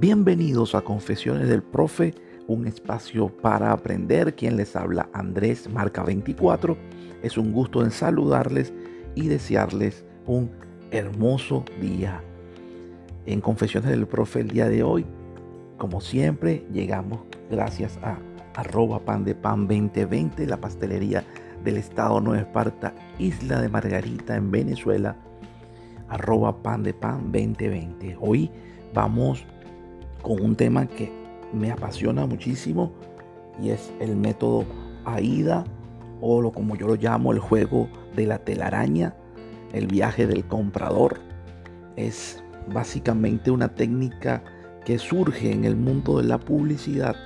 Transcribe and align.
Bienvenidos 0.00 0.74
a 0.74 0.80
Confesiones 0.80 1.46
del 1.46 1.62
Profe, 1.62 2.14
un 2.46 2.66
espacio 2.66 3.28
para 3.28 3.70
aprender. 3.70 4.34
Quien 4.34 4.56
les 4.56 4.74
habla, 4.74 5.10
Andrés 5.12 5.68
Marca 5.68 6.02
24. 6.02 6.74
Es 7.22 7.36
un 7.36 7.52
gusto 7.52 7.84
en 7.84 7.90
saludarles 7.90 8.72
y 9.14 9.28
desearles 9.28 10.06
un 10.24 10.52
hermoso 10.90 11.66
día. 11.82 12.24
En 13.26 13.42
Confesiones 13.42 13.90
del 13.90 14.06
Profe 14.06 14.40
el 14.40 14.48
día 14.48 14.70
de 14.70 14.82
hoy, 14.82 15.04
como 15.76 16.00
siempre, 16.00 16.64
llegamos 16.72 17.20
gracias 17.50 17.98
a 18.02 18.16
arroba 18.54 19.00
pan 19.00 19.22
de 19.26 19.34
pan 19.34 19.68
2020, 19.68 20.46
la 20.46 20.56
pastelería 20.56 21.24
del 21.62 21.76
estado 21.76 22.22
Nueva 22.22 22.40
Esparta, 22.40 22.94
Isla 23.18 23.60
de 23.60 23.68
Margarita 23.68 24.34
en 24.34 24.50
Venezuela, 24.50 25.14
arroba 26.08 26.62
pan 26.62 26.84
de 26.84 26.94
pan 26.94 27.30
2020. 27.30 28.16
Hoy 28.18 28.50
vamos 28.94 29.44
con 30.22 30.40
un 30.40 30.56
tema 30.56 30.86
que 30.86 31.12
me 31.52 31.70
apasiona 31.70 32.26
muchísimo 32.26 32.92
y 33.60 33.70
es 33.70 33.92
el 34.00 34.16
método 34.16 34.64
AIDA 35.04 35.64
o 36.20 36.40
lo 36.40 36.52
como 36.52 36.76
yo 36.76 36.86
lo 36.86 36.96
llamo 36.96 37.32
el 37.32 37.38
juego 37.38 37.88
de 38.14 38.26
la 38.26 38.38
telaraña, 38.38 39.14
el 39.72 39.86
viaje 39.86 40.26
del 40.26 40.44
comprador. 40.46 41.18
Es 41.96 42.42
básicamente 42.72 43.50
una 43.50 43.74
técnica 43.74 44.42
que 44.84 44.98
surge 44.98 45.52
en 45.52 45.64
el 45.64 45.76
mundo 45.76 46.18
de 46.18 46.24
la 46.24 46.38
publicidad 46.38 47.16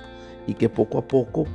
y 0.47 0.53
que 0.53 0.69
poco 0.69 0.99
a 0.99 1.07
poco 1.07 1.45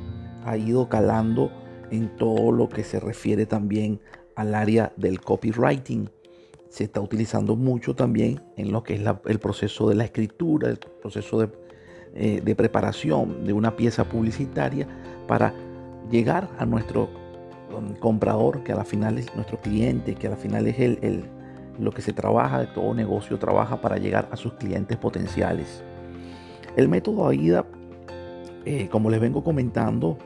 ha 0.45 0.57
ido 0.57 0.89
calando 0.89 1.51
en 1.91 2.09
todo 2.17 2.53
lo 2.53 2.69
que 2.69 2.85
se 2.85 3.01
refiere 3.01 3.47
también 3.47 4.01
al 4.37 4.55
área 4.55 4.93
del 4.97 5.21
copywriting. 5.21 6.11
Se 6.71 6.85
está 6.85 7.01
utilizando 7.01 7.57
mucho 7.57 7.95
también 7.95 8.41
en 8.57 8.73
lo 8.73 8.83
que 8.83 8.95
es 8.95 9.03
el 9.27 9.39
proceso 9.41 9.89
de 9.89 9.97
la 9.97 10.05
escritura, 10.05 10.71
el 10.71 10.79
proceso 10.79 11.41
de, 11.41 11.49
eh, 12.15 12.41
de, 12.45 12.55
preparación 12.55 13.45
de 13.45 13.53
una 13.53 13.77
pieza 13.77 14.05
publicitaria 14.05 14.89
para 15.27 15.53
llegar 16.11 16.49
a 16.59 16.67
nuestro 16.67 17.09
um, 17.77 17.95
comprador, 17.95 18.63
que 18.63 18.73
a 18.73 18.77
la 18.77 18.85
final 18.85 19.19
es 19.19 19.35
nuestro 19.35 19.61
cliente, 19.61 20.15
que 20.15 20.29
a 20.29 20.31
la 20.31 20.37
final 20.37 20.67
es 20.67 20.79
el, 20.79 21.25
lo 21.79 21.93
que 21.93 22.03
se 22.03 22.13
trabaja, 22.13 22.73
todo 22.73 22.95
negocio 22.95 23.39
trabaja 23.39 23.81
para 23.81 23.99
llegar 23.99 24.29
a 24.31 24.37
sus 24.37 24.55
clientes 24.55 24.97
potenciales. 24.97 25.83
El 26.77 26.89
método 26.89 27.29
AIDA, 27.29 27.65
eh, 28.65 28.89
como 28.91 29.11
les 29.11 29.21
vengo 29.21 29.43
comentando, 29.43 30.19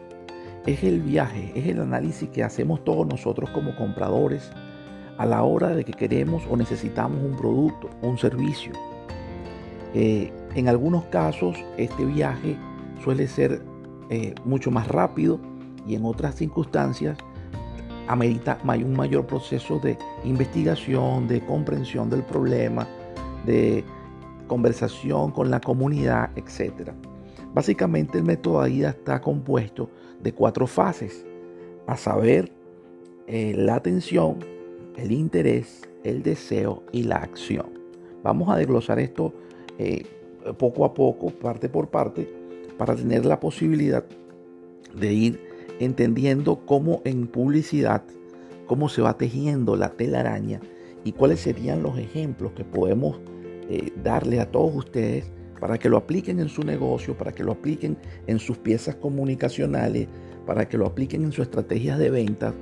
es 0.66 0.82
el 0.84 1.00
viaje, 1.00 1.52
es 1.54 1.66
el 1.66 1.80
análisis 1.80 2.28
que 2.28 2.42
hacemos 2.42 2.84
todos 2.84 3.06
nosotros 3.06 3.50
como 3.50 3.76
compradores 3.76 4.50
a 5.18 5.26
la 5.26 5.42
hora 5.42 5.70
de 5.70 5.84
que 5.84 5.92
queremos 5.92 6.42
o 6.50 6.56
necesitamos 6.56 7.22
un 7.22 7.36
producto, 7.36 7.90
un 8.02 8.18
servicio. 8.18 8.72
Eh, 9.94 10.32
en 10.54 10.68
algunos 10.68 11.04
casos 11.04 11.56
este 11.76 12.04
viaje 12.04 12.56
suele 13.02 13.28
ser 13.28 13.62
eh, 14.10 14.34
mucho 14.44 14.70
más 14.70 14.88
rápido 14.88 15.40
y 15.86 15.94
en 15.94 16.04
otras 16.04 16.34
circunstancias 16.34 17.16
amerita 18.06 18.58
un 18.64 18.94
mayor 18.94 19.26
proceso 19.26 19.78
de 19.78 19.96
investigación, 20.24 21.26
de 21.28 21.40
comprensión 21.40 22.10
del 22.10 22.22
problema, 22.22 22.86
de 23.46 23.84
conversación 24.46 25.30
con 25.30 25.50
la 25.50 25.60
comunidad, 25.60 26.30
etc. 26.36 26.90
Básicamente 27.54 28.18
el 28.18 28.24
método 28.24 28.60
AIDA 28.60 28.90
está 28.90 29.20
compuesto 29.20 29.90
de 30.20 30.32
cuatro 30.32 30.66
fases, 30.66 31.24
a 31.86 31.96
saber, 31.96 32.52
eh, 33.26 33.54
la 33.56 33.76
atención, 33.76 34.38
el 34.97 35.12
interés, 35.12 35.83
el 36.05 36.23
deseo 36.23 36.83
y 36.92 37.03
la 37.05 37.17
acción. 37.17 37.67
Vamos 38.23 38.48
a 38.48 38.56
desglosar 38.56 38.98
esto 38.98 39.33
eh, 39.78 40.05
poco 40.59 40.84
a 40.84 40.95
poco, 40.95 41.31
parte 41.31 41.69
por 41.69 41.89
parte, 41.89 42.28
para 42.78 42.95
tener 42.95 43.25
la 43.25 43.41
posibilidad 43.41 44.04
de 44.94 45.12
ir 45.12 45.41
entendiendo 45.81 46.65
cómo 46.66 47.03
en 47.04 47.27
publicidad, 47.27 48.03
cómo 48.66 48.88
se 48.88 49.03
va 49.03 49.19
tejiendo 49.19 49.77
la 49.77 49.91
telaraña 49.91 50.60
y 51.04 51.12
cuáles 51.12 51.41
serían 51.41 51.83
los 51.83 51.99
ejemplos 51.99 52.53
que 52.53 52.65
podemos 52.65 53.21
eh, 53.69 53.93
darle 54.03 54.41
a 54.41 54.50
todos 54.50 54.75
ustedes 54.75 55.31
para 55.60 55.78
que 55.78 55.88
lo 55.88 55.97
apliquen 55.97 56.41
en 56.41 56.49
su 56.49 56.62
negocio, 56.62 57.16
para 57.16 57.33
que 57.33 57.43
lo 57.43 57.53
apliquen 57.53 57.97
en 58.27 58.38
sus 58.38 58.59
piezas 58.59 58.97
comunicacionales, 58.97 60.09
para 60.47 60.69
que 60.69 60.77
lo 60.77 60.87
apliquen 60.87 61.25
en 61.25 61.33
sus 61.33 61.47
estrategias 61.47 61.99
de 61.99 62.10
venta, 62.10 62.54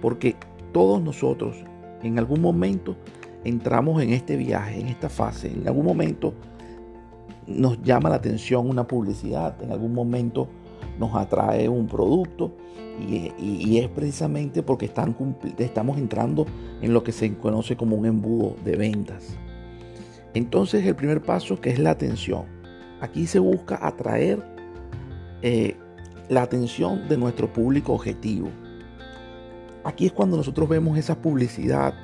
porque 0.00 0.36
todos 0.72 1.02
nosotros 1.02 1.56
en 2.06 2.18
algún 2.18 2.40
momento 2.40 2.96
entramos 3.44 4.02
en 4.02 4.12
este 4.12 4.36
viaje, 4.36 4.80
en 4.80 4.88
esta 4.88 5.08
fase, 5.08 5.52
en 5.52 5.66
algún 5.66 5.84
momento 5.84 6.34
nos 7.46 7.80
llama 7.82 8.08
la 8.08 8.16
atención 8.16 8.68
una 8.68 8.86
publicidad, 8.86 9.60
en 9.62 9.70
algún 9.70 9.94
momento 9.94 10.48
nos 10.98 11.14
atrae 11.14 11.68
un 11.68 11.86
producto 11.86 12.52
y, 12.98 13.78
es 13.78 13.88
precisamente 13.88 14.62
porque 14.62 14.86
estamos 14.86 15.98
entrando 15.98 16.46
en 16.80 16.94
lo 16.94 17.04
que 17.04 17.12
se 17.12 17.34
conoce 17.36 17.76
como 17.76 17.96
un 17.96 18.06
embudo 18.06 18.56
de 18.64 18.76
ventas. 18.76 19.36
Entonces 20.34 20.84
el 20.84 20.96
primer 20.96 21.22
paso 21.22 21.60
que 21.60 21.70
es 21.70 21.78
la 21.78 21.90
atención. 21.90 22.44
Aquí 23.00 23.26
se 23.26 23.38
busca 23.38 23.78
atraer 23.86 24.42
eh, 25.42 25.76
la 26.28 26.42
atención 26.42 27.08
de 27.08 27.18
nuestro 27.18 27.52
público 27.52 27.92
objetivo. 27.92 28.48
Aquí 29.86 30.06
es 30.06 30.12
cuando 30.12 30.36
nosotros 30.36 30.68
vemos 30.68 30.98
esa 30.98 31.22
publicidad. 31.22 31.94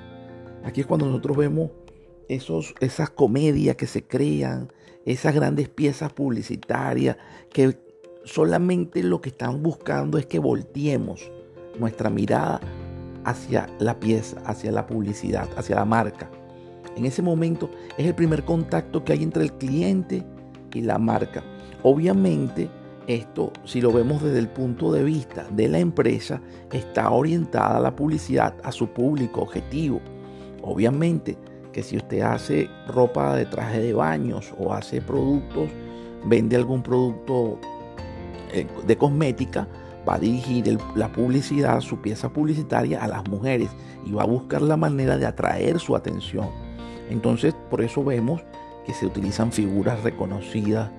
Aquí 0.62 0.82
es 0.82 0.86
cuando 0.86 1.06
nosotros 1.06 1.36
vemos 1.36 1.72
esos, 2.28 2.76
esas 2.78 3.10
comedias 3.10 3.74
que 3.74 3.88
se 3.88 4.04
crean, 4.04 4.72
esas 5.04 5.34
grandes 5.34 5.68
piezas 5.68 6.12
publicitarias 6.12 7.16
que 7.52 7.76
solamente 8.22 9.02
lo 9.02 9.20
que 9.20 9.30
están 9.30 9.64
buscando 9.64 10.16
es 10.16 10.26
que 10.26 10.38
volteemos 10.38 11.28
nuestra 11.76 12.08
mirada 12.08 12.60
hacia 13.24 13.68
la 13.80 13.98
pieza, 13.98 14.40
hacia 14.44 14.70
la 14.70 14.86
publicidad, 14.86 15.48
hacia 15.56 15.74
la 15.74 15.84
marca. 15.84 16.30
En 16.96 17.04
ese 17.04 17.20
momento 17.20 17.68
es 17.98 18.06
el 18.06 18.14
primer 18.14 18.44
contacto 18.44 19.04
que 19.04 19.12
hay 19.12 19.24
entre 19.24 19.42
el 19.42 19.54
cliente 19.54 20.22
y 20.72 20.82
la 20.82 20.98
marca. 20.98 21.42
Obviamente, 21.82 22.70
esto, 23.06 23.52
si 23.64 23.80
lo 23.80 23.92
vemos 23.92 24.22
desde 24.22 24.38
el 24.38 24.48
punto 24.48 24.92
de 24.92 25.02
vista 25.02 25.46
de 25.50 25.68
la 25.68 25.78
empresa, 25.78 26.40
está 26.72 27.10
orientada 27.10 27.76
a 27.76 27.80
la 27.80 27.96
publicidad 27.96 28.54
a 28.62 28.72
su 28.72 28.88
público 28.88 29.42
objetivo. 29.42 30.00
Obviamente 30.62 31.36
que 31.72 31.82
si 31.82 31.96
usted 31.96 32.20
hace 32.20 32.68
ropa 32.86 33.34
de 33.34 33.46
traje 33.46 33.80
de 33.80 33.94
baños 33.94 34.52
o 34.58 34.72
hace 34.72 35.00
productos, 35.00 35.70
vende 36.24 36.56
algún 36.56 36.82
producto 36.82 37.58
eh, 38.52 38.66
de 38.86 38.96
cosmética, 38.96 39.66
va 40.08 40.16
a 40.16 40.18
dirigir 40.18 40.78
la 40.94 41.10
publicidad, 41.10 41.80
su 41.80 41.98
pieza 42.00 42.28
publicitaria 42.28 43.02
a 43.02 43.08
las 43.08 43.26
mujeres 43.28 43.70
y 44.04 44.12
va 44.12 44.22
a 44.22 44.26
buscar 44.26 44.62
la 44.62 44.76
manera 44.76 45.16
de 45.16 45.26
atraer 45.26 45.78
su 45.78 45.96
atención. 45.96 46.48
Entonces, 47.08 47.54
por 47.70 47.82
eso 47.82 48.04
vemos 48.04 48.42
que 48.86 48.94
se 48.94 49.06
utilizan 49.06 49.52
figuras 49.52 50.02
reconocidas 50.02 50.90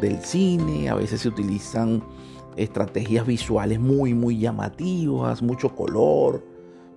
del 0.00 0.18
cine, 0.20 0.88
a 0.88 0.94
veces 0.94 1.20
se 1.20 1.28
utilizan 1.28 2.02
estrategias 2.56 3.26
visuales 3.26 3.80
muy, 3.80 4.14
muy 4.14 4.38
llamativas, 4.38 5.42
mucho 5.42 5.74
color, 5.74 6.44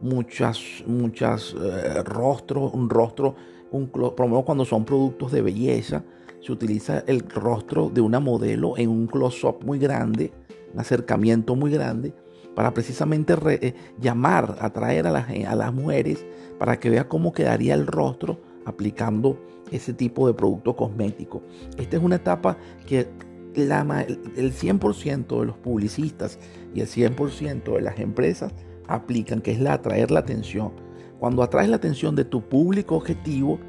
muchas, 0.01 0.59
muchas 0.85 1.53
eh, 1.53 2.03
rostros, 2.03 2.73
un 2.73 2.89
rostro, 2.89 3.35
un, 3.71 3.89
por 3.89 4.19
lo 4.19 4.27
menos 4.27 4.43
cuando 4.43 4.65
son 4.65 4.85
productos 4.85 5.31
de 5.31 5.41
belleza, 5.41 6.03
se 6.41 6.51
utiliza 6.51 7.03
el 7.07 7.21
rostro 7.21 7.89
de 7.89 8.01
una 8.01 8.19
modelo 8.19 8.77
en 8.77 8.89
un 8.89 9.07
close-up 9.07 9.63
muy 9.63 9.79
grande, 9.79 10.31
un 10.73 10.79
acercamiento 10.79 11.55
muy 11.55 11.71
grande, 11.71 12.13
para 12.55 12.73
precisamente 12.73 13.35
eh, 13.49 13.73
llamar, 13.99 14.57
atraer 14.59 15.07
a 15.07 15.11
las, 15.11 15.29
a 15.29 15.55
las 15.55 15.73
mujeres 15.73 16.25
para 16.57 16.79
que 16.79 16.89
vea 16.89 17.07
cómo 17.07 17.31
quedaría 17.31 17.73
el 17.73 17.87
rostro 17.87 18.48
aplicando 18.69 19.37
ese 19.71 19.93
tipo 19.93 20.27
de 20.27 20.33
producto 20.33 20.75
cosmético. 20.75 21.41
Esta 21.77 21.97
es 21.97 22.03
una 22.03 22.15
etapa 22.15 22.57
que 22.87 23.07
la, 23.55 23.81
el 24.01 24.53
100% 24.53 25.39
de 25.39 25.45
los 25.45 25.57
publicistas 25.57 26.39
y 26.73 26.81
el 26.81 26.87
100% 26.87 27.75
de 27.75 27.81
las 27.81 27.99
empresas 27.99 28.53
aplican, 28.87 29.41
que 29.41 29.51
es 29.51 29.59
la 29.59 29.73
atraer 29.73 30.11
la 30.11 30.21
atención. 30.21 30.71
Cuando 31.19 31.43
atraes 31.43 31.69
la 31.69 31.75
atención 31.75 32.15
de 32.15 32.25
tu 32.25 32.41
público 32.41 32.95
objetivo, 32.95 33.59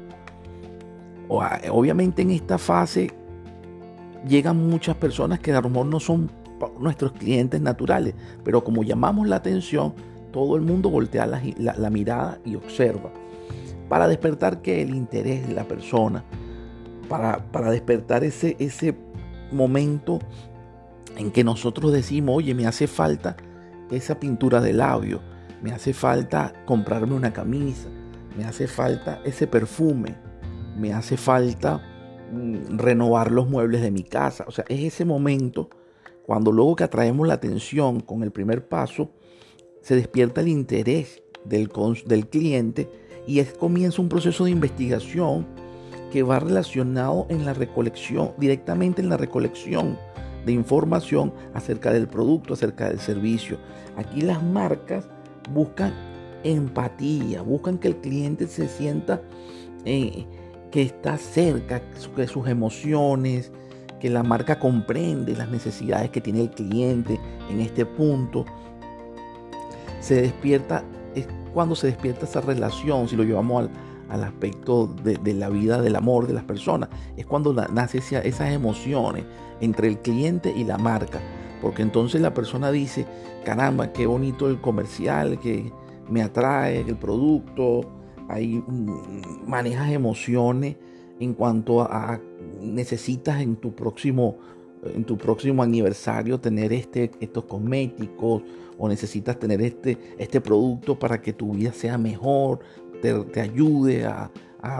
obviamente 1.27 2.21
en 2.21 2.31
esta 2.31 2.57
fase 2.57 3.11
llegan 4.27 4.69
muchas 4.69 4.95
personas 4.95 5.39
que 5.39 5.51
a 5.51 5.61
lo 5.61 5.69
mejor 5.69 5.87
no 5.87 5.99
son 5.99 6.31
nuestros 6.79 7.13
clientes 7.13 7.59
naturales, 7.59 8.13
pero 8.43 8.63
como 8.63 8.83
llamamos 8.83 9.27
la 9.27 9.37
atención, 9.37 9.93
todo 10.31 10.55
el 10.55 10.61
mundo 10.61 10.89
voltea 10.89 11.25
la 11.25 11.89
mirada 11.89 12.39
y 12.45 12.55
observa 12.55 13.11
para 13.91 14.07
despertar 14.07 14.61
que 14.61 14.81
el 14.81 14.95
interés 14.95 15.45
de 15.45 15.53
la 15.53 15.65
persona, 15.65 16.23
para, 17.09 17.71
despertar 17.71 18.23
ese, 18.23 18.55
ese 18.57 18.95
momento 19.51 20.19
en 21.17 21.29
que 21.29 21.43
nosotros 21.43 21.91
decimos, 21.91 22.37
oye, 22.37 22.55
me 22.55 22.65
hace 22.65 22.87
falta 22.87 23.35
esa 23.91 24.17
pintura 24.17 24.61
de 24.61 24.71
labio, 24.71 25.19
me 25.61 25.73
hace 25.73 25.91
falta 25.91 26.53
comprarme 26.65 27.15
una 27.15 27.33
camisa, 27.33 27.89
me 28.37 28.45
hace 28.45 28.65
falta 28.65 29.19
ese 29.25 29.45
perfume, 29.45 30.15
me 30.77 30.93
hace 30.93 31.17
falta 31.17 31.81
mm, 32.31 32.77
renovar 32.77 33.29
los 33.29 33.49
muebles 33.49 33.81
de 33.81 33.91
mi 33.91 34.03
casa. 34.03 34.45
O 34.47 34.51
sea, 34.51 34.63
es 34.69 34.79
ese 34.85 35.03
momento 35.03 35.69
cuando 36.25 36.53
luego 36.53 36.77
que 36.77 36.85
atraemos 36.85 37.27
la 37.27 37.33
atención 37.33 37.99
con 37.99 38.23
el 38.23 38.31
primer 38.31 38.69
paso, 38.69 39.11
se 39.81 39.97
despierta 39.97 40.39
el 40.39 40.47
interés 40.47 41.21
del, 41.43 41.69
del 42.05 42.29
cliente 42.29 43.00
y 43.27 43.39
es, 43.39 43.53
comienza 43.53 44.01
un 44.01 44.09
proceso 44.09 44.45
de 44.45 44.51
investigación 44.51 45.45
que 46.11 46.23
va 46.23 46.39
relacionado 46.39 47.25
en 47.29 47.45
la 47.45 47.53
recolección, 47.53 48.31
directamente 48.37 49.01
en 49.01 49.09
la 49.09 49.17
recolección 49.17 49.97
de 50.45 50.51
información 50.51 51.33
acerca 51.53 51.93
del 51.93 52.07
producto, 52.07 52.53
acerca 52.53 52.89
del 52.89 52.99
servicio. 52.99 53.57
Aquí 53.95 54.21
las 54.21 54.43
marcas 54.43 55.07
buscan 55.53 55.93
empatía, 56.43 57.41
buscan 57.41 57.77
que 57.77 57.89
el 57.89 57.97
cliente 57.97 58.47
se 58.47 58.67
sienta 58.67 59.21
eh, 59.85 60.25
que 60.71 60.81
está 60.81 61.17
cerca, 61.17 61.81
que 62.15 62.27
sus 62.27 62.47
emociones, 62.47 63.51
que 63.99 64.09
la 64.09 64.23
marca 64.23 64.59
comprende 64.59 65.35
las 65.35 65.49
necesidades 65.49 66.09
que 66.09 66.21
tiene 66.21 66.41
el 66.41 66.49
cliente 66.49 67.19
en 67.49 67.59
este 67.59 67.85
punto. 67.85 68.45
Se 69.99 70.21
despierta, 70.21 70.79
es 70.79 71.00
cuando 71.53 71.75
se 71.75 71.87
despierta 71.87 72.25
esa 72.25 72.41
relación, 72.41 73.07
si 73.07 73.15
lo 73.15 73.23
llevamos 73.23 73.69
al, 74.09 74.23
aspecto 74.23 74.87
de, 74.87 75.33
la 75.33 75.49
vida, 75.49 75.81
del 75.81 75.95
amor 75.95 76.27
de 76.27 76.33
las 76.33 76.43
personas, 76.43 76.89
es 77.15 77.25
cuando 77.25 77.53
nace 77.53 77.99
esas 77.99 78.51
emociones 78.51 79.23
entre 79.61 79.87
el 79.87 79.99
cliente 79.99 80.53
y 80.55 80.65
la 80.65 80.77
marca. 80.77 81.21
Porque 81.61 81.81
entonces 81.81 82.19
la 82.19 82.33
persona 82.33 82.71
dice, 82.71 83.05
caramba, 83.45 83.93
qué 83.93 84.07
bonito 84.07 84.49
el 84.49 84.59
comercial, 84.59 85.39
que 85.39 85.71
me 86.09 86.21
atrae 86.21 86.81
el 86.81 86.97
producto, 86.97 87.81
ahí 88.27 88.63
mm, 88.65 89.47
manejas 89.47 89.91
emociones 89.91 90.75
en 91.19 91.33
cuanto 91.33 91.81
a, 91.81 92.19
necesitas 92.59 93.41
en 93.41 93.55
tu 93.55 93.75
próximo 93.75 94.37
en 94.83 95.03
tu 95.03 95.17
próximo 95.17 95.63
aniversario 95.63 96.39
tener 96.39 96.73
este, 96.73 97.11
estos 97.19 97.45
cosméticos 97.45 98.43
o 98.77 98.89
necesitas 98.89 99.37
tener 99.37 99.61
este, 99.61 99.97
este 100.17 100.41
producto 100.41 100.97
para 100.97 101.21
que 101.21 101.33
tu 101.33 101.53
vida 101.53 101.71
sea 101.71 101.97
mejor, 101.97 102.59
te, 103.01 103.41
ayude 103.41 104.05
a, 104.05 104.31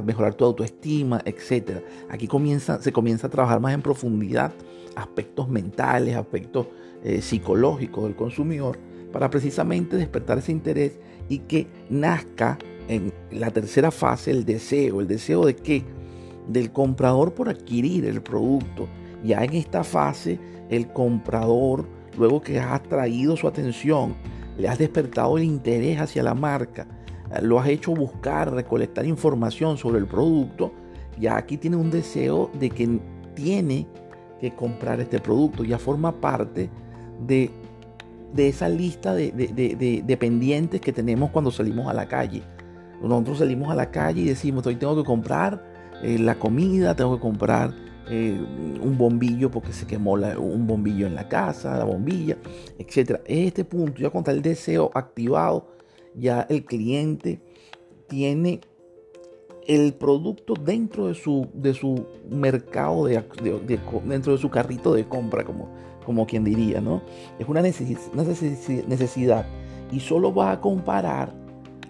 mejorar 0.04 0.36
tu 0.36 0.46
autoestima, 0.46 1.22
etc. 1.26 1.82
Aquí 2.08 2.28
comienza, 2.28 2.80
se 2.80 2.92
comienza 2.92 3.26
a 3.26 3.30
trabajar 3.32 3.60
más 3.60 3.74
en 3.74 3.82
profundidad 3.82 4.54
aspectos 4.96 5.50
mentales, 5.50 6.16
aspectos 6.16 6.68
eh, 7.04 7.20
psicológicos 7.22 8.04
del 8.04 8.16
consumidor 8.16 8.78
para 9.12 9.32
precisamente 9.32 9.98
despertar 9.98 10.38
ese 10.38 10.52
interés 10.52 11.00
y 11.30 11.40
que 11.40 11.66
nazca 11.90 12.60
en 12.88 13.12
la 13.32 13.50
tercera 13.50 13.90
fase 13.90 14.30
el 14.30 14.46
deseo. 14.46 15.02
¿El 15.02 15.08
deseo 15.08 15.46
de 15.46 15.56
qué? 15.56 15.84
Del 16.48 16.72
comprador 16.72 17.34
por 17.34 17.50
adquirir 17.50 18.06
el 18.06 18.22
producto. 18.22 18.88
Ya 19.24 19.44
en 19.44 19.54
esta 19.54 19.84
fase 19.84 20.40
el 20.70 20.92
comprador, 20.92 21.88
luego 22.18 22.42
que 22.42 22.60
has 22.60 22.82
traído 22.84 23.38
su 23.38 23.48
atención, 23.48 24.16
le 24.58 24.68
has 24.68 24.78
despertado 24.78 25.38
el 25.38 25.44
interés 25.44 26.00
hacia 26.00 26.24
la 26.24 26.34
marca, 26.34 26.88
lo 27.42 27.60
has 27.60 27.68
hecho 27.68 27.94
buscar, 27.94 28.52
recolectar 28.54 29.06
información 29.06 29.78
sobre 29.78 30.00
el 30.00 30.08
producto, 30.08 30.74
ya 31.20 31.38
aquí 31.38 31.58
tiene 31.58 31.78
un 31.78 31.92
deseo 31.92 32.50
de 32.60 32.70
que 32.70 33.00
tiene 33.34 33.88
que 34.40 34.54
comprar 34.56 35.00
este 35.00 35.20
producto, 35.20 35.64
ya 35.64 35.78
forma 35.78 36.20
parte 36.20 36.70
de 37.26 37.52
de 38.34 38.48
esa 38.48 38.70
lista 38.70 39.14
de, 39.14 39.32
de, 39.32 40.18
pendientes 40.18 40.82
que 40.82 40.94
tenemos 40.94 41.32
cuando 41.32 41.52
salimos 41.52 41.88
a 41.88 41.94
la 41.94 42.08
calle. 42.08 42.44
Nosotros 43.02 43.40
salimos 43.40 43.72
a 43.72 43.76
la 43.76 43.92
calle 43.92 44.22
y 44.22 44.26
decimos, 44.26 44.66
hoy 44.68 44.76
tengo 44.76 44.96
que 44.96 45.04
comprar 45.04 45.64
eh, 46.04 46.18
la 46.20 46.36
comida, 46.36 46.96
tengo 46.96 47.16
que 47.16 47.22
comprar 47.22 47.74
eh, 48.10 48.38
un 48.82 48.98
bombillo 48.98 49.52
porque 49.52 49.74
se 49.74 49.86
quemó 49.86 50.14
un 50.14 50.68
bombillo 50.68 51.08
en 51.08 51.16
la 51.16 51.28
casa, 51.28 51.78
la 51.78 51.84
bombilla, 51.84 52.38
etc. 52.78 53.22
En 53.26 53.48
este 53.48 53.64
punto, 53.64 54.02
ya 54.02 54.10
con 54.10 54.24
el 54.28 54.42
deseo 54.42 54.92
activado, 54.94 55.68
ya 56.16 56.46
el 56.50 56.66
cliente 56.66 57.40
tiene 58.08 58.62
el 59.68 59.94
producto 59.94 60.56
dentro 60.56 61.08
de 61.08 61.14
su, 61.14 61.48
de 61.54 61.74
su 61.74 62.06
mercado, 62.30 63.06
de, 63.06 63.24
dentro 64.06 64.34
de 64.34 64.38
su 64.38 64.50
carrito 64.50 64.94
de 64.94 65.08
compra, 65.08 65.44
como, 65.44 65.70
como 66.06 66.26
quien 66.26 66.44
diría, 66.44 66.82
¿no? 66.82 67.02
Es 67.40 67.48
una 67.48 67.62
necesidad 67.62 69.46
y 69.92 70.00
solo 70.00 70.34
va 70.34 70.52
a 70.52 70.62
comparar 70.62 71.34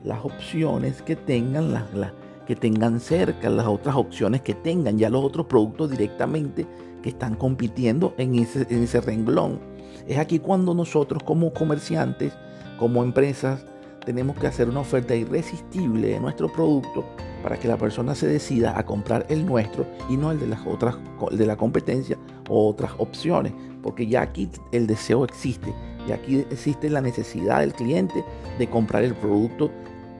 las 0.03 0.23
opciones 0.25 1.01
que 1.01 1.15
tengan, 1.15 1.71
las, 1.71 2.11
que 2.45 2.55
tengan 2.55 2.99
cerca, 2.99 3.49
las 3.49 3.67
otras 3.67 3.95
opciones 3.95 4.41
que 4.41 4.53
tengan, 4.53 4.97
ya 4.97 5.09
los 5.09 5.23
otros 5.23 5.45
productos 5.45 5.91
directamente 5.91 6.65
que 7.01 7.09
están 7.09 7.35
compitiendo 7.35 8.13
en 8.17 8.35
ese, 8.35 8.67
en 8.69 8.83
ese 8.83 9.01
renglón. 9.01 9.59
Es 10.07 10.17
aquí 10.17 10.39
cuando 10.39 10.73
nosotros 10.73 11.23
como 11.23 11.53
comerciantes, 11.53 12.33
como 12.77 13.03
empresas, 13.03 13.65
tenemos 14.05 14.37
que 14.37 14.47
hacer 14.47 14.67
una 14.67 14.79
oferta 14.79 15.15
irresistible 15.15 16.09
de 16.09 16.19
nuestro 16.19 16.51
producto 16.51 17.05
para 17.43 17.57
que 17.57 17.67
la 17.67 17.77
persona 17.77 18.15
se 18.15 18.27
decida 18.27 18.77
a 18.77 18.85
comprar 18.85 19.25
el 19.29 19.45
nuestro 19.45 19.85
y 20.09 20.17
no 20.17 20.31
el 20.31 20.39
de 20.39 20.47
las 20.47 20.65
otras 20.65 20.95
de 21.31 21.45
la 21.45 21.55
competencia 21.55 22.17
o 22.49 22.67
otras 22.67 22.91
opciones, 22.97 23.53
porque 23.83 24.07
ya 24.07 24.21
aquí 24.21 24.49
el 24.71 24.87
deseo 24.87 25.23
existe, 25.23 25.73
y 26.07 26.11
aquí 26.11 26.45
existe 26.49 26.89
la 26.89 27.01
necesidad 27.01 27.59
del 27.59 27.73
cliente 27.73 28.23
de 28.57 28.69
comprar 28.69 29.03
el 29.03 29.13
producto 29.15 29.71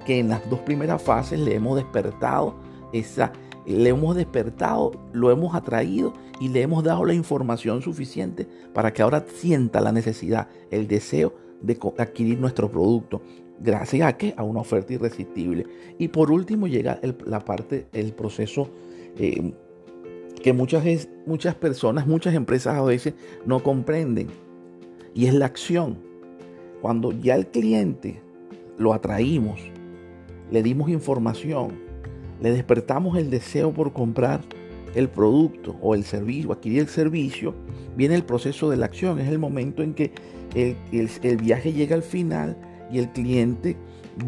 que 0.03 0.19
en 0.19 0.29
las 0.29 0.49
dos 0.49 0.59
primeras 0.59 1.01
fases 1.01 1.39
le 1.39 1.55
hemos 1.55 1.75
despertado 1.77 2.55
esa 2.93 3.31
le 3.65 3.89
hemos 3.89 4.15
despertado, 4.15 4.91
lo 5.13 5.31
hemos 5.31 5.55
atraído 5.55 6.13
y 6.39 6.49
le 6.49 6.61
hemos 6.61 6.83
dado 6.83 7.05
la 7.05 7.13
información 7.13 7.81
suficiente 7.81 8.47
para 8.73 8.91
que 8.93 9.01
ahora 9.01 9.23
sienta 9.35 9.81
la 9.81 9.91
necesidad, 9.91 10.47
el 10.71 10.87
deseo 10.87 11.33
de 11.61 11.77
adquirir 11.97 12.39
nuestro 12.39 12.71
producto 12.71 13.21
gracias 13.59 14.07
a 14.07 14.17
que 14.17 14.33
a 14.35 14.43
una 14.43 14.61
oferta 14.61 14.93
irresistible. 14.93 15.67
Y 15.99 16.07
por 16.07 16.31
último 16.31 16.67
llega 16.67 16.99
la 17.25 17.45
parte, 17.45 17.87
el 17.93 18.13
proceso 18.13 18.69
eh, 19.17 19.53
que 20.41 20.53
muchas, 20.53 20.83
muchas 21.27 21.53
personas, 21.53 22.07
muchas 22.07 22.33
empresas 22.33 22.75
a 22.77 22.81
veces 22.81 23.13
no 23.45 23.61
comprenden. 23.61 24.29
Y 25.13 25.27
es 25.27 25.33
la 25.35 25.45
acción. 25.45 25.99
Cuando 26.81 27.11
ya 27.11 27.35
el 27.35 27.45
cliente 27.47 28.19
lo 28.79 28.93
atraímos, 28.93 29.61
le 30.51 30.61
dimos 30.61 30.89
información, 30.89 31.79
le 32.41 32.51
despertamos 32.51 33.17
el 33.17 33.29
deseo 33.29 33.73
por 33.73 33.93
comprar 33.93 34.41
el 34.93 35.09
producto 35.09 35.77
o 35.81 35.95
el 35.95 36.03
servicio, 36.03 36.51
adquirir 36.51 36.81
el 36.81 36.87
servicio, 36.87 37.55
viene 37.95 38.15
el 38.15 38.23
proceso 38.23 38.69
de 38.69 38.77
la 38.77 38.85
acción. 38.85 39.19
Es 39.19 39.29
el 39.29 39.39
momento 39.39 39.81
en 39.81 39.93
que 39.93 40.11
el, 40.53 41.09
el 41.23 41.37
viaje 41.37 41.71
llega 41.73 41.95
al 41.95 42.03
final 42.03 42.57
y 42.91 42.99
el 42.99 43.09
cliente 43.09 43.77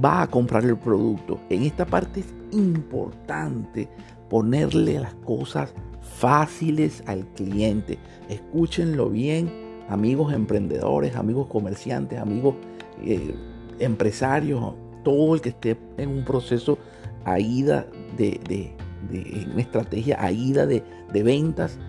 va 0.03 0.21
a 0.21 0.27
comprar 0.27 0.63
el 0.63 0.77
producto. 0.77 1.39
En 1.49 1.63
esta 1.63 1.85
parte 1.85 2.21
es 2.21 2.33
importante 2.51 3.89
ponerle 4.29 4.99
las 4.99 5.13
cosas 5.15 5.73
fáciles 6.01 7.03
al 7.05 7.25
cliente. 7.33 7.97
Escúchenlo 8.29 9.09
bien, 9.09 9.51
amigos 9.89 10.33
emprendedores, 10.33 11.15
amigos 11.15 11.47
comerciantes, 11.47 12.19
amigos 12.19 12.55
eh, 13.03 13.35
empresarios, 13.79 14.75
todo 15.03 15.35
el 15.35 15.41
que 15.41 15.49
esté 15.49 15.77
en 15.97 16.09
un 16.09 16.25
proceso 16.25 16.77
AIDA 17.25 17.85
de, 18.17 18.39
de, 18.47 18.75
de 19.09 19.47
una 19.51 19.61
estrategia 19.61 20.17
AIDA 20.19 20.65
de, 20.65 20.83
de 21.11 21.23
ventas 21.23 21.79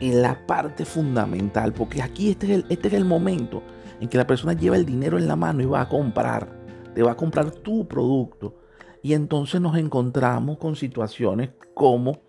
en 0.00 0.22
la 0.22 0.46
parte 0.46 0.84
fundamental, 0.84 1.72
porque 1.72 2.02
aquí 2.02 2.30
este 2.30 2.46
es, 2.46 2.52
el, 2.52 2.66
este 2.68 2.88
es 2.88 2.94
el 2.94 3.04
momento 3.04 3.62
en 4.00 4.08
que 4.08 4.18
la 4.18 4.26
persona 4.26 4.52
lleva 4.52 4.76
el 4.76 4.84
dinero 4.84 5.18
en 5.18 5.28
la 5.28 5.36
mano 5.36 5.62
y 5.62 5.66
va 5.66 5.82
a 5.82 5.88
comprar, 5.88 6.48
te 6.94 7.02
va 7.02 7.12
a 7.12 7.16
comprar 7.16 7.50
tu 7.50 7.86
producto. 7.86 8.56
Y 9.02 9.12
entonces 9.12 9.60
nos 9.60 9.76
encontramos 9.76 10.58
con 10.58 10.76
situaciones 10.76 11.50
como 11.74 12.22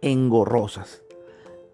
engorrosas, 0.00 1.02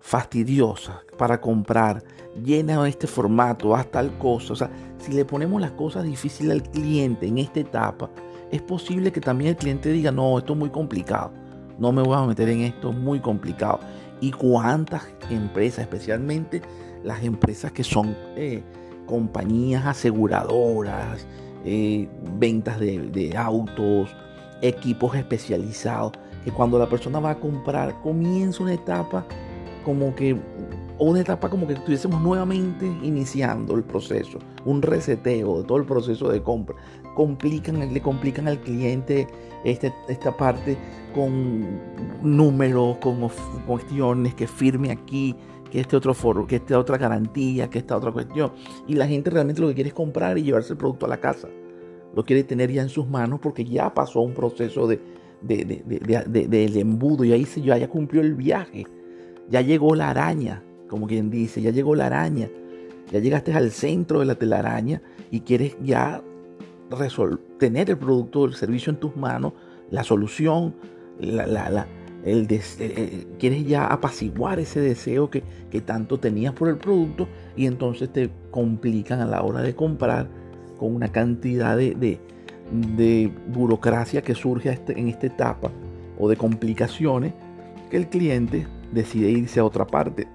fastidiosas 0.02 0.96
para 1.16 1.40
comprar, 1.40 2.02
llena 2.44 2.86
este 2.88 3.06
formato, 3.06 3.74
haz 3.74 3.90
tal 3.90 4.18
cosa. 4.18 4.52
O 4.52 4.56
sea, 4.56 4.70
si 4.98 5.12
le 5.12 5.24
ponemos 5.24 5.60
las 5.60 5.70
cosas 5.72 6.04
difíciles 6.04 6.52
al 6.52 6.62
cliente 6.62 7.26
en 7.26 7.38
esta 7.38 7.60
etapa, 7.60 8.10
es 8.50 8.60
posible 8.60 9.12
que 9.12 9.20
también 9.20 9.50
el 9.50 9.56
cliente 9.56 9.90
diga, 9.90 10.10
no, 10.10 10.38
esto 10.38 10.52
es 10.52 10.58
muy 10.58 10.70
complicado, 10.70 11.32
no 11.78 11.92
me 11.92 12.02
voy 12.02 12.16
a 12.16 12.26
meter 12.26 12.48
en 12.48 12.62
esto, 12.62 12.90
es 12.90 12.96
muy 12.96 13.20
complicado. 13.20 13.78
Y 14.20 14.32
cuántas 14.32 15.02
empresas, 15.30 15.80
especialmente 15.80 16.60
las 17.02 17.22
empresas 17.24 17.72
que 17.72 17.82
son 17.82 18.16
eh, 18.36 18.62
compañías 19.06 19.86
aseguradoras, 19.86 21.26
eh, 21.64 22.08
ventas 22.38 22.78
de, 22.78 23.34
autos, 23.36 24.14
equipos 24.60 25.14
especializados, 25.14 26.12
que 26.44 26.50
cuando 26.50 26.78
la 26.78 26.88
persona 26.88 27.20
va 27.20 27.30
a 27.30 27.40
comprar 27.40 28.00
comienza 28.00 28.64
una 28.64 28.74
etapa 28.74 29.24
como 29.82 30.14
que, 30.14 30.36
una 30.98 31.20
etapa 31.20 31.48
como 31.48 31.66
que 31.66 31.74
estuviésemos 31.74 32.20
nuevamente 32.20 32.86
iniciando 33.02 33.74
el 33.74 33.82
proceso, 33.82 34.38
un 34.64 34.82
reseteo 34.82 35.60
de 35.60 35.64
todo 35.64 35.78
el 35.78 35.84
proceso 35.84 36.28
de 36.28 36.42
compra. 36.42 36.76
complican, 37.14 37.92
le 37.92 38.00
complican 38.00 38.48
al 38.48 38.60
cliente 38.60 39.26
este, 39.64 39.92
esta 40.08 40.36
parte 40.36 40.76
con 41.14 41.80
números, 42.22 42.98
con 42.98 43.28
cuestiones, 43.66 44.34
que 44.34 44.46
firme 44.46 44.90
aquí, 44.90 45.36
que 45.70 45.80
este 45.80 45.96
otro 45.96 46.14
foro, 46.14 46.46
que 46.46 46.56
esta 46.56 46.78
otra 46.78 46.98
garantía, 46.98 47.68
que 47.68 47.78
esta 47.78 47.96
otra 47.96 48.12
cuestión. 48.12 48.52
Y 48.86 48.94
la 48.94 49.06
gente 49.06 49.30
realmente 49.30 49.60
lo 49.60 49.68
que 49.68 49.74
quiere 49.74 49.88
es 49.88 49.94
comprar 49.94 50.36
y 50.38 50.42
llevarse 50.42 50.74
el 50.74 50.78
producto 50.78 51.06
a 51.06 51.08
la 51.08 51.18
casa. 51.18 51.48
Lo 52.14 52.24
quiere 52.24 52.44
tener 52.44 52.70
ya 52.70 52.82
en 52.82 52.90
sus 52.90 53.08
manos 53.08 53.40
porque 53.40 53.64
ya 53.64 53.92
pasó 53.94 54.20
un 54.20 54.34
proceso 54.34 54.86
de, 54.86 55.00
del 55.40 56.76
embudo 56.76 57.24
y 57.24 57.32
ahí 57.32 57.44
se 57.44 57.62
ya, 57.62 57.78
ya 57.78 57.88
cumplió 57.88 58.20
el 58.20 58.34
viaje. 58.34 58.86
Ya 59.50 59.60
llegó 59.60 59.94
la 59.94 60.10
araña, 60.10 60.62
como 60.88 61.06
quien 61.06 61.30
dice, 61.30 61.60
ya 61.60 61.70
llegó 61.70 61.94
la 61.94 62.06
araña. 62.06 62.48
Ya 63.10 63.18
llegaste 63.18 63.52
al 63.52 63.70
centro 63.70 64.20
de 64.20 64.26
la 64.26 64.34
telaraña 64.36 65.02
y 65.30 65.40
quieres 65.40 65.76
ya 65.82 66.22
tener 67.58 67.90
el 67.90 67.98
producto, 67.98 68.44
el 68.44 68.54
servicio 68.54 68.90
en 68.90 68.98
tus 68.98 69.16
manos, 69.16 69.52
la 69.90 70.04
solución, 70.04 70.74
la, 71.18 71.86
el 72.24 72.46
eh, 72.50 72.60
eh, 72.78 73.26
quieres 73.38 73.66
ya 73.66 73.86
apaciguar 73.86 74.60
ese 74.60 74.80
deseo 74.80 75.30
que, 75.30 75.42
tanto 75.84 76.18
tenías 76.18 76.52
por 76.52 76.68
el 76.68 76.76
producto 76.76 77.28
y 77.56 77.66
entonces 77.66 78.12
te 78.12 78.30
complican 78.50 79.20
a 79.20 79.26
la 79.26 79.42
hora 79.42 79.62
de 79.62 79.74
comprar 79.74 80.28
con 80.78 80.94
una 80.94 81.08
cantidad 81.10 81.76
de, 81.76 82.18
de, 82.70 83.32
burocracia 83.48 84.22
que 84.22 84.34
surge 84.34 84.70
este, 84.70 84.98
en 84.98 85.08
esta 85.08 85.26
etapa 85.26 85.70
o 86.18 86.28
de 86.28 86.36
complicaciones 86.36 87.32
que 87.90 87.96
el 87.96 88.08
cliente 88.08 88.66
decide 88.92 89.30
irse 89.30 89.60
a 89.60 89.64
otra 89.64 89.86
parte. 89.86 90.28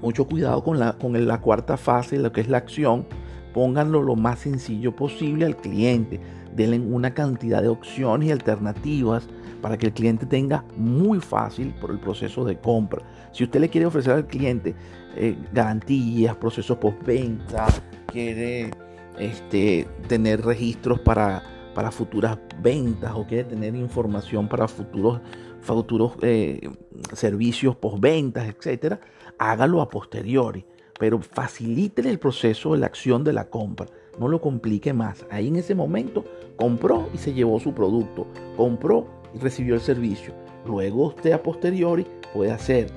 Mucho 0.00 0.26
cuidado 0.26 0.64
con 0.64 0.78
la, 0.78 0.94
con 0.94 1.26
la 1.26 1.40
cuarta 1.40 1.76
fase, 1.76 2.18
lo 2.18 2.32
que 2.32 2.40
es 2.40 2.48
la 2.48 2.58
acción. 2.58 3.06
Pónganlo 3.54 4.02
lo 4.02 4.16
más 4.16 4.40
sencillo 4.40 4.96
posible 4.96 5.46
al 5.46 5.56
cliente. 5.56 6.20
Denle 6.56 6.80
una 6.80 7.14
cantidad 7.14 7.62
de 7.62 7.68
opciones 7.68 8.28
y 8.28 8.32
alternativas 8.32 9.28
para 9.60 9.78
que 9.78 9.86
el 9.86 9.92
cliente 9.92 10.26
tenga 10.26 10.64
muy 10.76 11.20
fácil 11.20 11.72
por 11.80 11.92
el 11.92 12.00
proceso 12.00 12.44
de 12.44 12.58
compra. 12.58 13.02
Si 13.30 13.44
usted 13.44 13.60
le 13.60 13.68
quiere 13.68 13.86
ofrecer 13.86 14.12
al 14.12 14.26
cliente 14.26 14.74
eh, 15.16 15.36
garantías, 15.52 16.34
procesos 16.36 16.76
postventa, 16.78 17.66
quiere 18.06 18.70
este, 19.18 19.86
tener 20.08 20.44
registros 20.44 20.98
para, 21.00 21.42
para 21.74 21.90
futuras 21.90 22.38
ventas 22.60 23.12
o 23.14 23.24
quiere 23.26 23.44
tener 23.44 23.74
información 23.76 24.48
para 24.48 24.66
futuros, 24.66 25.20
futuros 25.62 26.12
eh, 26.22 26.68
servicios 27.14 27.76
postventas, 27.76 28.46
etcétera, 28.48 29.00
hágalo 29.38 29.80
a 29.80 29.88
posteriori, 29.88 30.64
pero 30.98 31.20
facilite 31.20 32.08
el 32.08 32.18
proceso 32.18 32.72
de 32.72 32.80
la 32.80 32.86
acción 32.86 33.24
de 33.24 33.32
la 33.32 33.48
compra. 33.48 33.86
No 34.18 34.28
lo 34.28 34.40
complique 34.40 34.92
más. 34.92 35.24
Ahí 35.30 35.48
en 35.48 35.56
ese 35.56 35.74
momento 35.74 36.24
compró 36.56 37.08
y 37.14 37.18
se 37.18 37.32
llevó 37.32 37.58
su 37.60 37.72
producto. 37.72 38.26
Compró 38.56 39.06
y 39.34 39.38
recibió 39.38 39.74
el 39.74 39.80
servicio. 39.80 40.34
Luego 40.66 41.06
usted 41.06 41.32
a 41.32 41.42
posteriori 41.42 42.06
puede 42.34 42.52
hacer 42.52 42.88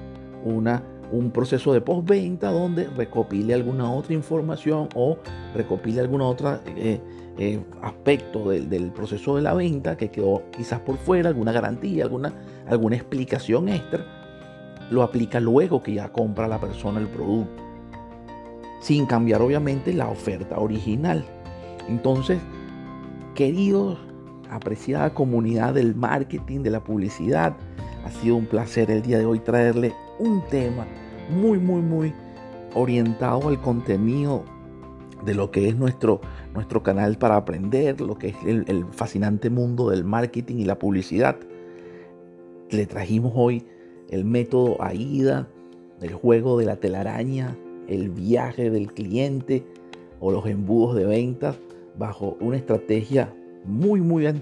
una, 0.44 0.84
un 1.12 1.32
proceso 1.32 1.74
de 1.74 1.82
postventa 1.82 2.52
donde 2.52 2.88
recopile 2.90 3.54
alguna 3.54 3.92
otra 3.92 4.14
información 4.14 4.90
o 4.94 5.18
recopile 5.56 6.02
alguna 6.02 6.26
otra 6.26 6.62
eh, 6.76 7.00
eh, 7.38 7.64
aspecto 7.82 8.50
del, 8.50 8.70
del, 8.70 8.92
proceso 8.92 9.36
de 9.36 9.42
la 9.42 9.54
venta 9.54 9.98
que 9.98 10.10
quedó 10.10 10.44
quizás 10.52 10.80
por 10.80 10.98
fuera, 10.98 11.30
alguna 11.30 11.52
garantía, 11.52 12.04
alguna, 12.04 12.34
alguna 12.68 12.96
explicación 12.96 13.70
extra 13.70 14.06
lo 14.90 15.04
aplica 15.04 15.40
luego 15.40 15.82
que 15.82 15.94
ya 15.94 16.12
compra 16.12 16.48
la 16.48 16.60
persona 16.60 17.00
el 17.00 17.08
producto, 17.08 17.64
sin 18.82 19.06
cambiar 19.06 19.42
obviamente 19.42 19.94
la 19.94 20.10
oferta 20.10 20.60
original. 20.60 21.26
Entonces, 21.88 22.40
queridos, 23.34 23.98
apreciada 24.50 25.14
comunidad 25.14 25.74
del 25.74 25.96
marketing, 25.96 26.62
de 26.62 26.70
la 26.70 26.84
publicidad, 26.84 27.56
ha 28.06 28.12
sido 28.12 28.36
un 28.36 28.46
placer 28.46 28.92
el 28.92 29.02
día 29.02 29.18
de 29.18 29.26
hoy 29.26 29.40
traerle 29.40 29.94
un 30.20 30.42
tema 30.50 30.86
muy, 31.30 31.58
muy, 31.58 31.82
muy 31.82 32.14
orientado 32.76 33.48
al 33.48 33.60
contenido 33.60 34.44
de 35.26 35.34
lo 35.34 35.52
que 35.52 35.68
es 35.68 35.76
nuestro, 35.76 36.22
nuestro 36.54 36.84
canal 36.84 37.18
para 37.18 37.36
aprender, 37.36 38.00
lo 38.02 38.18
que 38.18 38.30
es 38.30 38.36
el, 38.46 38.66
el 38.68 38.86
fascinante 38.92 39.50
mundo 39.50 39.90
del 39.90 40.04
marketing 40.04 40.58
y 40.58 40.66
la 40.66 40.80
publicidad. 40.80 41.38
Le 42.70 42.86
trajimos 42.86 43.34
hoy 43.36 43.66
el 44.10 44.26
método 44.26 44.82
AIDA, 44.82 45.48
el 46.02 46.14
juego 46.14 46.58
de 46.58 46.66
la 46.66 46.76
telaraña, 46.78 47.58
el 47.88 48.10
viaje 48.10 48.70
del 48.70 48.92
cliente 48.94 49.64
o 50.20 50.32
los 50.32 50.46
embudos 50.46 50.96
de 50.96 51.06
ventas 51.06 51.58
bajo 51.98 52.38
una 52.40 52.58
estrategia 52.58 53.34
muy, 53.66 54.02
muy 54.02 54.42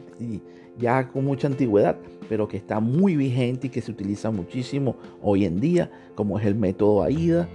ya 0.78 1.08
con 1.10 1.26
mucha 1.26 1.48
antigüedad, 1.48 1.98
pero 2.28 2.48
que 2.48 2.58
está 2.58 2.80
muy 2.80 3.16
vigente 3.16 3.68
y 3.68 3.70
que 3.70 3.82
se 3.82 3.92
utiliza 3.92 4.32
muchísimo 4.32 4.96
hoy 5.22 5.46
en 5.46 5.60
día, 5.60 5.92
como 6.16 6.40
es 6.40 6.46
el 6.46 6.56
método 6.56 7.04
AIDA. 7.04 7.48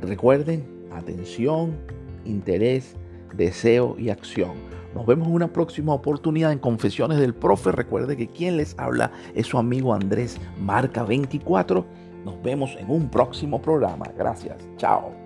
Recuerden, 0.00 0.64
atención, 0.92 1.76
interés, 2.24 2.96
deseo 3.34 3.96
y 3.98 4.10
acción. 4.10 4.52
Nos 4.94 5.06
vemos 5.06 5.26
en 5.26 5.34
una 5.34 5.52
próxima 5.52 5.92
oportunidad 5.92 6.52
en 6.52 6.58
Confesiones 6.58 7.18
del 7.18 7.34
Profe. 7.34 7.72
Recuerde 7.72 8.16
que 8.16 8.28
quien 8.28 8.56
les 8.56 8.78
habla 8.78 9.10
es 9.34 9.48
su 9.48 9.58
amigo 9.58 9.92
Andrés 9.92 10.40
Marca 10.58 11.02
24. 11.02 11.84
Nos 12.24 12.42
vemos 12.42 12.76
en 12.78 12.90
un 12.90 13.10
próximo 13.10 13.60
programa. 13.60 14.06
Gracias. 14.16 14.56
Chao. 14.76 15.23